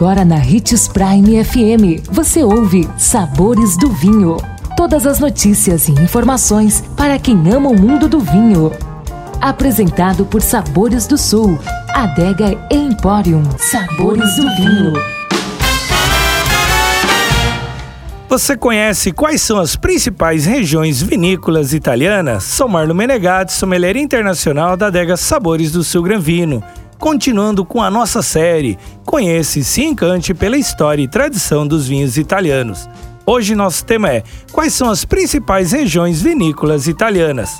Agora 0.00 0.24
na 0.24 0.36
Ritz 0.36 0.88
Prime 0.88 1.44
FM, 1.44 2.08
você 2.10 2.42
ouve 2.42 2.88
Sabores 2.96 3.76
do 3.76 3.90
Vinho. 3.90 4.38
Todas 4.74 5.06
as 5.06 5.20
notícias 5.20 5.88
e 5.88 5.92
informações 5.92 6.82
para 6.96 7.18
quem 7.18 7.36
ama 7.52 7.68
o 7.68 7.78
mundo 7.78 8.08
do 8.08 8.18
vinho. 8.18 8.72
Apresentado 9.42 10.24
por 10.24 10.40
Sabores 10.40 11.06
do 11.06 11.18
Sul, 11.18 11.58
Adega 11.90 12.58
Emporium. 12.70 13.42
Sabores 13.58 14.36
do 14.36 14.56
Vinho. 14.56 14.94
Você 18.26 18.56
conhece 18.56 19.12
quais 19.12 19.42
são 19.42 19.58
as 19.58 19.76
principais 19.76 20.46
regiões 20.46 21.02
vinícolas 21.02 21.74
italianas? 21.74 22.44
Sou 22.44 22.66
Marlo 22.66 22.94
Menegatti, 22.94 23.52
sommelier 23.52 23.96
internacional 23.96 24.78
da 24.78 24.86
adega 24.86 25.18
Sabores 25.18 25.70
do 25.70 25.84
Sul 25.84 26.04
Granvino. 26.04 26.64
Continuando 27.00 27.64
com 27.64 27.82
a 27.82 27.90
nossa 27.90 28.20
série, 28.20 28.78
conhece 29.06 29.60
e 29.60 29.64
se 29.64 29.82
encante 29.82 30.34
pela 30.34 30.58
história 30.58 31.02
e 31.02 31.08
tradição 31.08 31.66
dos 31.66 31.88
vinhos 31.88 32.18
italianos. 32.18 32.86
Hoje 33.24 33.54
nosso 33.54 33.86
tema 33.86 34.10
é: 34.10 34.22
quais 34.52 34.74
são 34.74 34.90
as 34.90 35.02
principais 35.02 35.72
regiões 35.72 36.20
vinícolas 36.20 36.86
italianas? 36.86 37.58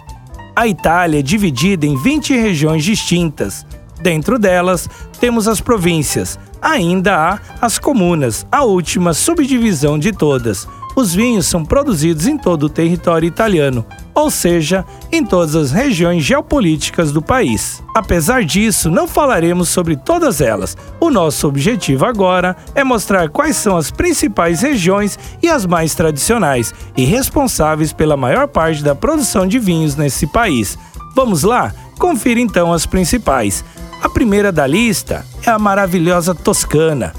A 0.55 0.69
Itália 0.69 1.21
é 1.21 1.23
dividida 1.23 1.87
em 1.87 1.97
20 1.97 2.37
regiões 2.37 2.84
distintas. 2.84 3.65
Dentro 4.03 4.39
delas, 4.39 4.87
temos 5.19 5.48
as 5.48 5.59
províncias. 5.59 6.39
Ainda 6.61 7.17
há 7.17 7.41
as 7.62 7.79
comunas, 7.79 8.47
a 8.53 8.62
última 8.65 9.15
subdivisão 9.15 9.98
de 9.98 10.12
todas. 10.12 10.69
Os 11.01 11.15
vinhos 11.15 11.47
são 11.47 11.65
produzidos 11.65 12.27
em 12.27 12.37
todo 12.37 12.65
o 12.65 12.69
território 12.69 13.27
italiano, 13.27 13.87
ou 14.15 14.31
seja, 14.31 14.85
em 15.11 15.25
todas 15.25 15.57
as 15.57 15.73
regiões 15.73 16.23
geopolíticas 16.23 17.11
do 17.11 17.23
país. 17.23 17.83
Apesar 17.95 18.45
disso, 18.45 18.91
não 18.91 19.09
falaremos 19.09 19.71
sobre 19.71 19.97
todas 19.97 20.43
elas. 20.43 20.77
O 21.01 21.09
nosso 21.09 21.49
objetivo 21.49 22.05
agora 22.05 22.55
é 22.75 22.85
mostrar 22.85 23.31
quais 23.31 23.57
são 23.57 23.79
as 23.79 23.91
principais 23.91 24.61
regiões 24.61 25.19
e 25.42 25.48
as 25.48 25.65
mais 25.65 25.95
tradicionais 25.95 26.75
e 26.95 27.07
responsáveis 27.07 27.95
pela 27.95 28.14
maior 28.14 28.47
parte 28.47 28.85
da 28.85 28.95
produção 28.95 29.47
de 29.47 29.59
vinhos 29.59 29.97
nesse 29.97 30.27
país. 30.27 30.77
Vamos 31.17 31.45
lá? 31.45 31.73
Confira 31.98 32.41
então 32.41 32.75
as 32.75 32.85
principais. 32.85 33.64
A 34.03 34.09
primeira 34.11 34.53
da 34.53 34.67
lista 34.67 35.25
é 35.47 35.48
a 35.48 35.59
maravilhosa 35.59 36.35
Toscana, 36.35 37.14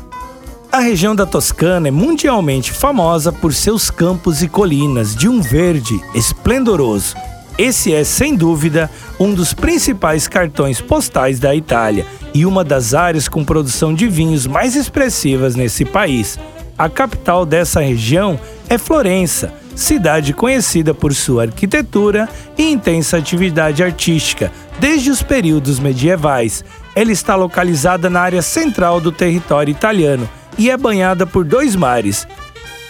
a 0.71 0.79
região 0.79 1.13
da 1.13 1.25
Toscana 1.25 1.89
é 1.89 1.91
mundialmente 1.91 2.71
famosa 2.71 3.29
por 3.29 3.53
seus 3.53 3.91
campos 3.91 4.41
e 4.41 4.47
colinas 4.47 5.13
de 5.13 5.27
um 5.27 5.41
verde 5.41 5.99
esplendoroso. 6.15 7.13
Esse 7.57 7.93
é, 7.93 8.05
sem 8.05 8.35
dúvida, 8.35 8.89
um 9.19 9.33
dos 9.33 9.53
principais 9.53 10.29
cartões 10.29 10.79
postais 10.79 11.39
da 11.39 11.53
Itália 11.53 12.05
e 12.33 12.45
uma 12.45 12.63
das 12.63 12.93
áreas 12.93 13.27
com 13.27 13.43
produção 13.43 13.93
de 13.93 14.07
vinhos 14.07 14.47
mais 14.47 14.77
expressivas 14.77 15.55
nesse 15.55 15.83
país. 15.83 16.39
A 16.77 16.87
capital 16.87 17.45
dessa 17.45 17.81
região 17.81 18.39
é 18.69 18.77
Florença, 18.77 19.53
cidade 19.75 20.33
conhecida 20.33 20.93
por 20.93 21.13
sua 21.13 21.43
arquitetura 21.43 22.29
e 22.57 22.71
intensa 22.71 23.17
atividade 23.17 23.83
artística 23.83 24.49
desde 24.79 25.11
os 25.11 25.21
períodos 25.21 25.79
medievais. 25.79 26.63
Ela 26.95 27.11
está 27.11 27.35
localizada 27.35 28.09
na 28.09 28.21
área 28.21 28.41
central 28.41 29.01
do 29.01 29.11
território 29.11 29.71
italiano 29.71 30.29
e 30.61 30.69
é 30.69 30.77
banhada 30.77 31.25
por 31.25 31.43
dois 31.43 31.75
mares, 31.75 32.27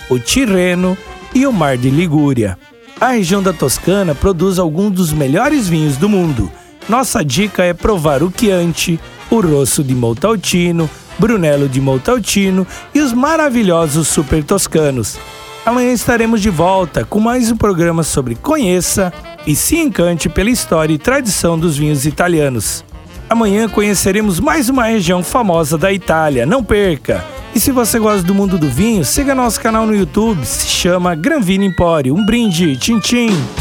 o 0.09 0.19
Tirreno 0.19 0.97
e 1.33 1.47
o 1.47 1.53
Mar 1.53 1.77
de 1.77 1.89
Ligúria. 1.89 2.59
A 2.99 3.11
região 3.11 3.41
da 3.41 3.53
Toscana 3.53 4.13
produz 4.13 4.59
alguns 4.59 4.91
dos 4.91 5.13
melhores 5.13 5.69
vinhos 5.69 5.95
do 5.95 6.09
mundo. 6.09 6.51
Nossa 6.89 7.23
dica 7.23 7.63
é 7.63 7.73
provar 7.73 8.21
o 8.23 8.33
Chianti, 8.37 8.99
o 9.29 9.39
Rosso 9.39 9.85
de 9.85 9.95
Montaltino, 9.95 10.89
Brunello 11.17 11.69
de 11.69 11.79
Montaltino 11.79 12.67
e 12.93 12.99
os 12.99 13.13
maravilhosos 13.13 14.09
Super 14.09 14.43
Toscanos. 14.43 15.17
Amanhã 15.65 15.93
estaremos 15.93 16.41
de 16.41 16.49
volta 16.49 17.05
com 17.05 17.21
mais 17.21 17.49
um 17.49 17.55
programa 17.55 18.03
sobre 18.03 18.35
conheça 18.35 19.13
e 19.47 19.55
se 19.55 19.77
encante 19.77 20.27
pela 20.27 20.49
história 20.49 20.93
e 20.93 20.97
tradição 20.97 21.57
dos 21.57 21.77
vinhos 21.77 22.05
italianos. 22.05 22.83
Amanhã 23.29 23.69
conheceremos 23.69 24.41
mais 24.41 24.67
uma 24.67 24.83
região 24.83 25.23
famosa 25.23 25.77
da 25.77 25.93
Itália. 25.93 26.45
Não 26.45 26.61
perca! 26.61 27.23
E 27.53 27.59
se 27.59 27.71
você 27.71 27.99
gosta 27.99 28.23
do 28.23 28.33
mundo 28.33 28.57
do 28.57 28.69
vinho, 28.69 29.03
siga 29.03 29.35
nosso 29.35 29.59
canal 29.59 29.85
no 29.85 29.93
YouTube, 29.93 30.45
se 30.45 30.67
chama 30.67 31.15
Granvino 31.15 31.65
Empório. 31.65 32.15
Um 32.15 32.25
brinde, 32.25 32.77
tchim 32.77 32.99
tchim! 32.99 33.60